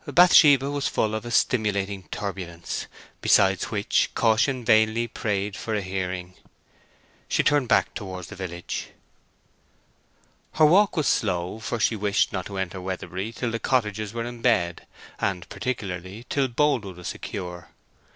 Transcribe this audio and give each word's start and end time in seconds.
Bathsheba 0.07 0.71
was 0.71 0.87
full 0.87 1.13
of 1.13 1.27
a 1.27 1.29
stimulating 1.29 2.07
turbulence, 2.09 2.87
beside 3.21 3.61
which 3.65 4.09
caution 4.15 4.65
vainly 4.65 5.07
prayed 5.07 5.55
for 5.55 5.75
a 5.75 5.81
hearing. 5.83 6.33
She 7.27 7.43
turned 7.43 7.67
back 7.67 7.93
towards 7.93 8.25
the 8.29 8.35
village. 8.35 8.87
Her 10.53 10.65
walk 10.65 10.97
was 10.97 11.07
slow, 11.07 11.59
for 11.59 11.79
she 11.79 11.95
wished 11.95 12.33
not 12.33 12.47
to 12.47 12.57
enter 12.57 12.81
Weatherbury 12.81 13.31
till 13.31 13.51
the 13.51 13.59
cottagers 13.59 14.11
were 14.11 14.25
in 14.25 14.41
bed, 14.41 14.87
and, 15.19 15.47
particularly, 15.49 16.25
till 16.29 16.47
Boldwood 16.47 16.95
was 16.95 17.09
secure. 17.09 17.69